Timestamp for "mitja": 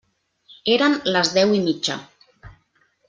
1.67-1.99